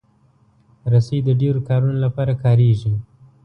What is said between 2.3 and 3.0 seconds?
کارېږي.